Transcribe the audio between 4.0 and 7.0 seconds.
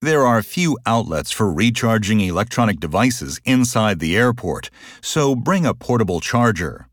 airport, so bring a portable charger.